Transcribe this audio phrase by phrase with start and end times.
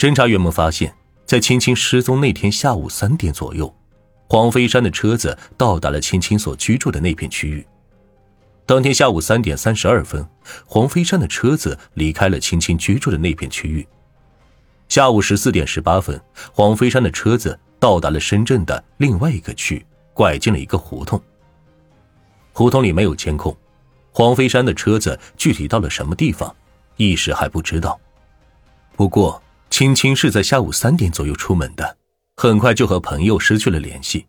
[0.00, 0.90] 侦查员们发现，
[1.26, 3.70] 在青青失踪那天下午三点左右，
[4.30, 7.66] 黄飞山的车子到达了青青所居住的那片区域。
[8.64, 10.26] 当天下午三点三十二分，
[10.64, 13.86] 黄飞山的车子离开了青青居住的那片区域。
[14.88, 16.18] 下午十四点十八分，
[16.50, 21.20] 黄飞山的车子到达了深圳的另外一个区，拐进了一个胡同。
[22.54, 23.54] 胡同里没有监控，
[24.12, 26.56] 黄飞山的车子具体到了什么地方，
[26.96, 28.00] 一时还不知道。
[28.96, 29.42] 不过，
[29.80, 31.96] 青青是在下午三点左右出门的，
[32.36, 34.26] 很快就和朋友失去了联系，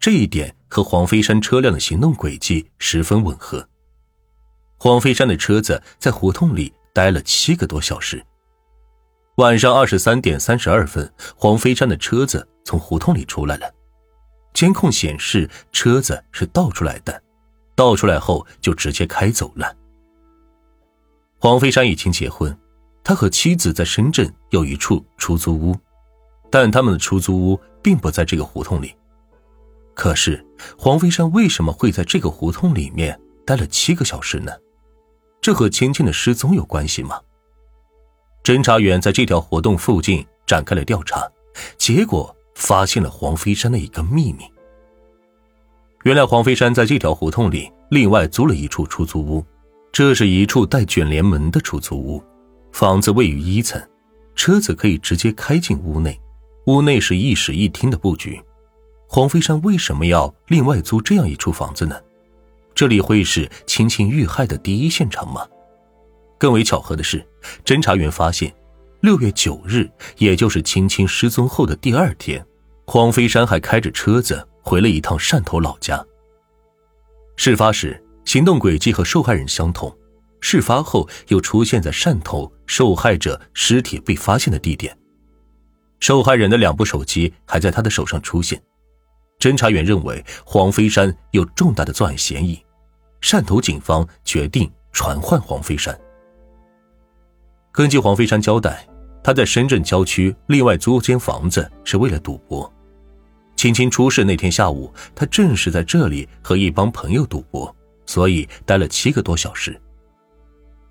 [0.00, 3.64] 这一点和黄飞山车辆的行动轨迹十分吻合。
[4.76, 8.20] 黄飞山的车子在胡同里待了七个多小时。
[9.36, 13.72] 晚上二十三点三十二分，黄飞山的车子从胡同里出来了，
[14.52, 17.22] 监控显示车子是倒出来的，
[17.76, 19.72] 倒出来后就直接开走了。
[21.38, 22.52] 黄飞山已经结婚。
[23.08, 25.74] 他和妻子在深圳有一处出租屋，
[26.50, 28.94] 但他们的出租屋并不在这个胡同里。
[29.94, 30.44] 可是
[30.76, 34.52] 黄飞山为什么会在这个胡同里面待了七个小时呢？
[35.40, 37.18] 这和青青的失踪有关系吗？
[38.44, 41.26] 侦查员在这条活动附近展开了调查，
[41.78, 44.44] 结果发现了黄飞山的一个秘密。
[46.04, 49.42] 原来黄飞山在这条胡同里另外租了一处出租屋，
[49.92, 52.22] 这是一处带卷帘门的出租屋。
[52.72, 53.80] 房子位于一层，
[54.34, 56.18] 车子可以直接开进屋内。
[56.66, 58.40] 屋内是一室一厅的布局。
[59.06, 61.98] 黄飞山为什么要另外租这样一处房子呢？
[62.74, 65.46] 这里会是青青遇害的第一现场吗？
[66.38, 67.26] 更为巧合的是，
[67.64, 68.54] 侦查员发现，
[69.00, 72.46] 六月九日，也就是青青失踪后的第二天，
[72.86, 76.04] 黄飞山还开着车子回了一趟汕头老家。
[77.34, 79.90] 事发时，行动轨迹和受害人相同。
[80.40, 84.96] 事发后又出现在汕头受害者尸体被发现的地点，
[86.00, 88.60] 受害人的两部手机还在他的手上出现。
[89.38, 92.60] 侦查员认为黄飞山有重大的作案嫌疑，
[93.20, 95.98] 汕头警方决定传唤黄飞山。
[97.70, 98.84] 根据黄飞山交代，
[99.22, 102.72] 他在深圳郊区另外租间房子是为了赌博。
[103.54, 107.74] 青青出事那天下午，他正是在这里和一帮朋友赌博，
[108.06, 109.80] 所以待了七个多小时。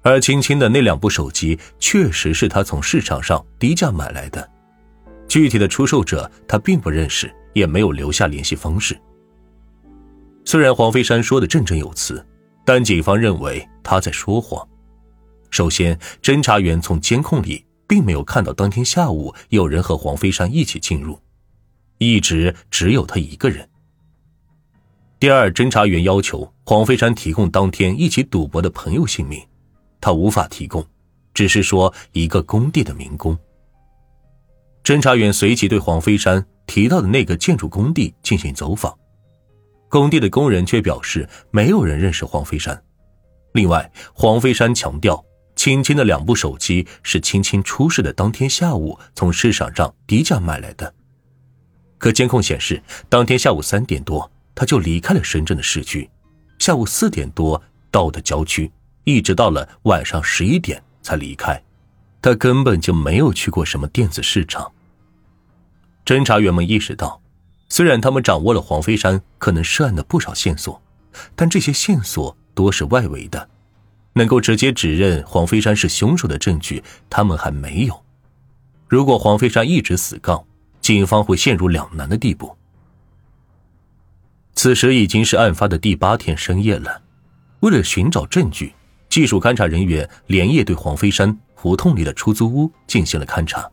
[0.08, 4.50] 而青青的那两部手机确实是他从市场上低价买来的，
[5.28, 8.98] 具体的出售者他并不认识，也没有留下联系方式。
[10.46, 12.26] 虽然黄飞山说的振振有词，
[12.64, 14.66] 但警方认为他在说谎。
[15.50, 21.20] 首先，侦查员从监控里并没有看到当天下午有人和黄飞山一起进入，
[21.98, 23.68] 一直只有他一个人。
[25.20, 29.46] 第二，侦查员要求黄飞山提供当天一起赌博的朋友姓名。
[30.08, 30.88] 他无法提供，
[31.34, 33.38] 只是说一个工地的民工。
[34.82, 38.98] 侦查员随即对黄飞山提到的那个建筑工地进行走访，
[39.90, 42.82] 工地的工人却表示没有人认识黄飞山。
[43.52, 45.22] 另外，黄飞山强调，
[45.58, 50.94] 青青的两部手机是青青出事的当天下午从市场上低价买来的，
[51.98, 56.10] 可监控显示，当天下午三点多他就离开了深圳的市区，
[56.60, 58.72] 下午四点多到的郊区。
[59.08, 61.64] 一直到了晚上十一点才离开，
[62.22, 64.70] 他根本就没有去过什么电子市场。
[66.06, 67.22] 侦查员们意识到，
[67.70, 70.82] 虽然他们掌握了黄飞山可能涉案的不少线索，
[71.38, 73.50] 但这些线索多是外围的，
[74.12, 78.04] 能够直接指认黄飞山是凶手的证据他们还没有。
[78.90, 80.44] 如果黄飞山一直死杠，
[80.82, 82.58] 警方会陷入两难的地步。
[84.54, 87.04] 此时已经是案发的第八天深夜了，
[87.62, 88.74] 为了寻找证据。
[89.18, 93.68] 技术勘查人员连夜对黄飞山胡同里的出租屋进行了勘察，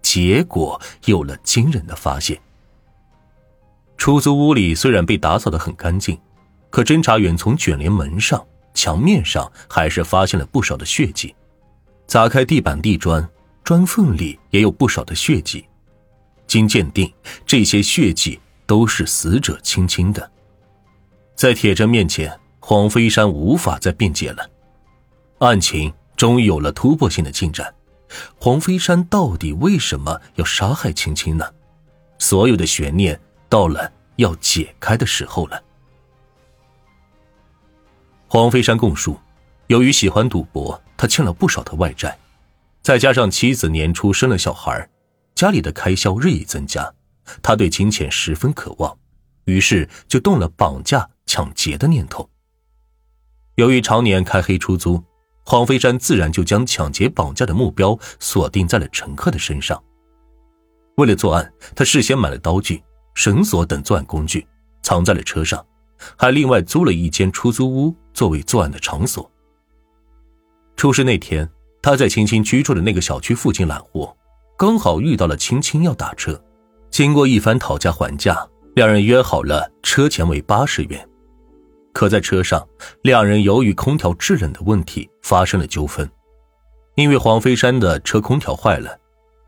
[0.00, 2.40] 结果有了惊人的发现。
[3.98, 6.18] 出租屋里虽然被打扫的很干净，
[6.70, 8.42] 可侦查员从卷帘门上、
[8.72, 11.34] 墙面上还是发现了不少的血迹。
[12.06, 13.28] 砸开地板、地砖，
[13.62, 15.62] 砖缝里也有不少的血迹。
[16.46, 17.12] 经鉴定，
[17.44, 20.32] 这些血迹都是死者青青的。
[21.36, 24.49] 在铁证面前，黄飞山无法再辩解了。
[25.40, 27.74] 案情终于有了突破性的进展，
[28.38, 31.50] 黄飞山到底为什么要杀害青青呢？
[32.18, 35.62] 所有的悬念到了要解开的时候了。
[38.28, 39.18] 黄飞山供述，
[39.68, 42.18] 由于喜欢赌博，他欠了不少的外债，
[42.82, 44.86] 再加上妻子年初生了小孩，
[45.34, 46.92] 家里的开销日益增加，
[47.40, 48.94] 他对金钱十分渴望，
[49.46, 52.28] 于是就动了绑架、抢劫的念头。
[53.54, 55.02] 由于常年开黑出租。
[55.50, 59.82] 黄飞山自然就将抢劫绑架的目标锁定在了乘客的身上。
[60.94, 62.80] 为了作案，他事先买了刀具、
[63.14, 64.46] 绳索等作案工具，
[64.80, 65.66] 藏在了车上，
[66.16, 69.28] 还另外租了一间出租屋作为作案的场所。
[70.76, 71.50] 出事那天，
[71.82, 74.16] 他在青青居住的那个小区附近揽货，
[74.56, 76.40] 刚好遇到了青青要打车。
[76.92, 81.09] 经过一番讨价还价，两人约好了车钱为八十元。
[81.92, 82.66] 可在车上，
[83.02, 86.08] 两人由于空调制冷的问题发生了纠纷。
[86.96, 88.98] 因为黄飞山的车空调坏了，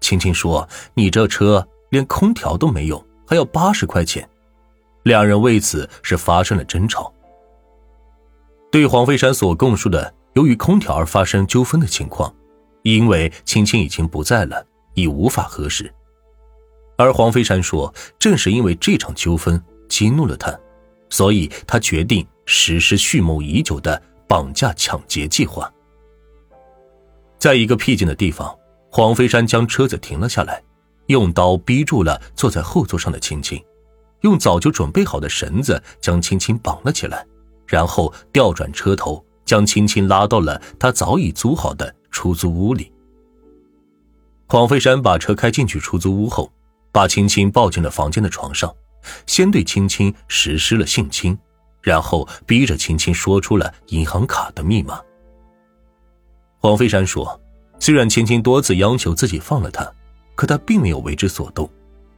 [0.01, 4.29] 青青说：“你这车连空调都没有，还要八十块钱。”
[5.05, 7.13] 两人为此是发生了争吵。
[8.71, 12.33] 对黄飞山所供述的由于空调而发生纠纷的情况，
[12.83, 15.93] 因为青青已经不在了，已无法核实。
[16.97, 20.57] 而黄飞山说，正是因为这场纠纷激怒了他，
[21.11, 25.73] 所以他决定实施蓄谋已久的绑架抢劫计划。
[27.39, 28.57] 在一个僻静的地方，
[28.91, 30.63] 黄飞山将车子停了下来，
[31.07, 33.63] 用刀逼住了坐在后座上的青青，
[34.21, 37.27] 用早就准备好的绳子将青青绑了起来，
[37.67, 42.93] 然后调转车头，将青青拉到了他早已租好的出租屋里。
[44.49, 46.53] 黄飞山把车开进去出租屋后。
[46.95, 48.71] 把青青抱进了房间的床上，
[49.27, 51.39] 先对青青实施了性侵，
[51.83, 55.01] 然后逼着青青说出了银行卡的密码。
[56.59, 57.41] 黄飞山说
[57.81, 59.93] ：“虽然青青多次要求自己放了他，
[60.35, 61.69] 可他并没有为之所动，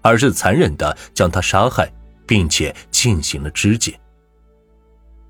[0.03, 1.91] 而是残忍的将他杀害，
[2.27, 3.99] 并且进行了肢解。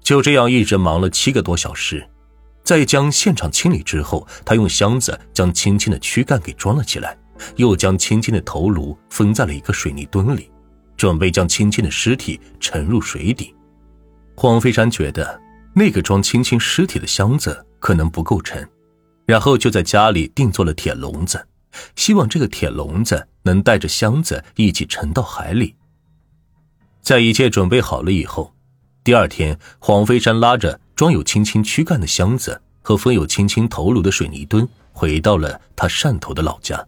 [0.02, 2.06] 就这样一直忙了七个多小时，
[2.62, 7.16] 在将现场清理之后，他用箱子将青青的躯干给装了起来。”
[7.56, 10.48] 又将青青的头颅封在了一个水泥墩里，
[10.96, 13.52] 准备将青青的尸体沉入水底。
[14.36, 15.40] 黄飞山觉得
[15.74, 18.68] 那个装青青尸体的箱子可能不够沉，
[19.26, 21.46] 然后就在家里定做了铁笼子，
[21.96, 25.76] 希望这个铁笼子能带着箱子一起沉到海里。
[27.00, 28.52] 在一切准备好了以后，
[29.02, 36.84] 第二天，黄飞山拉着装有青青躯干的箱子和封有青青头颅的水泥墩，回到了他汕头的老家。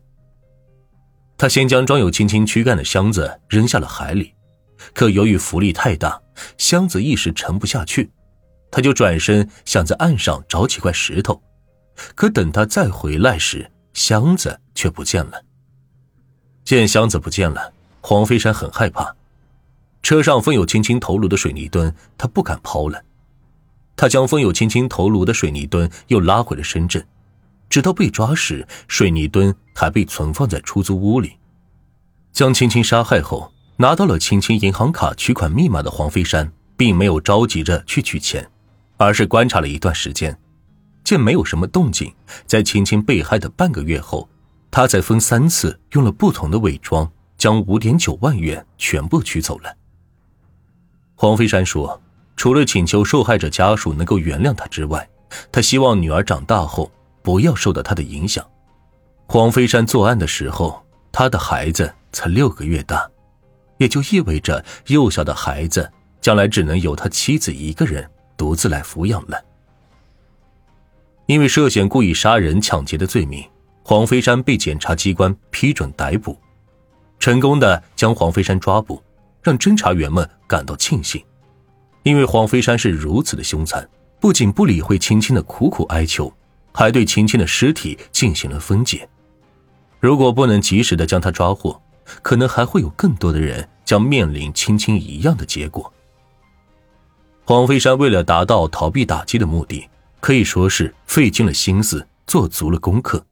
[1.39, 4.33] 他先将装有青青躯干的箱子扔下了海里，
[4.95, 6.19] 可由于浮力太大，
[6.59, 8.11] 箱子一时沉不下去。
[8.71, 11.41] 他就转身想在岸上找几块石头，
[12.15, 15.43] 可等他再回来时，箱子却不见了。
[16.65, 19.15] 见箱子不见了，黄飞山很害怕。
[20.03, 23.03] 车上封有青青头颅的水泥墩，他不敢抛了。
[23.97, 27.07] 他将封有青青头颅的水泥墩又拉回了深圳。
[27.71, 31.39] 直到被抓时，水泥墩还被存放在出租屋里。
[32.33, 38.49] 将青青杀害后，拿到了青青银行卡取款密码的黄飞山，并没有着急着去取钱，
[38.97, 40.39] 而是观察了一段时间，
[41.05, 42.13] 见没有什么动静，
[42.47, 44.29] 在青青被害的半个月后，
[44.71, 49.77] 他才分三次用了不同的伪装，将五点九万元全部取走了。
[51.15, 52.01] 黄飞山说
[52.37, 55.09] ：“除了请求受害者家属能够原谅他之外，
[55.51, 56.91] 他希望女儿长大后。”
[57.27, 58.47] 不要受到他的影响。
[59.27, 60.81] 黄飞山作案的时候，
[61.11, 63.05] 他的孩子才六个月大，
[63.79, 65.91] 也就意味着幼小的孩子
[66.21, 69.43] 将来只能由他妻子一个人独自来抚养了。
[71.27, 73.45] 因为涉嫌故意杀人、抢劫的罪名，
[73.83, 76.39] 黄飞山被检察机关批准逮捕，
[77.19, 79.03] 成功的将黄飞山抓捕，
[79.43, 81.23] 让侦查员们感到庆幸。
[82.03, 83.89] 因为黄飞山是如此的凶残，
[84.21, 86.33] 不仅不理会青青的苦苦哀求。
[86.79, 89.09] 还对青青的尸体进行了分解。
[89.99, 91.81] 如果不能及时的将他抓获，
[92.23, 95.93] 可能还会有更多的人将面临青青一样的结果。
[97.45, 99.89] 黄飞山为了达到逃避打击的目的，
[100.21, 103.25] 可以说是费尽了心思，做足了功课。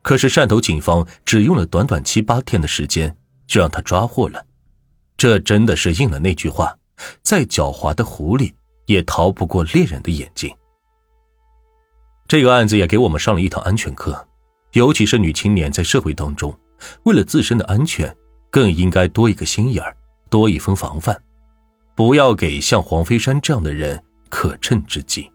[0.00, 4.44] 可是汕头警方只用了短短七八天的时间，就让他抓获了。
[5.16, 6.76] 这真的是应了那句话：
[7.22, 8.52] 再狡猾的狐狸，
[8.86, 10.54] 也逃不过猎人的眼睛。
[12.26, 14.26] 这个案子也给我们上了一堂安全课，
[14.72, 16.54] 尤其是女青年在社会当中，
[17.04, 18.14] 为了自身的安全，
[18.50, 19.96] 更应该多一个心眼儿，
[20.28, 21.16] 多一分防范，
[21.94, 25.30] 不要给像黄飞山这样的人可乘之机。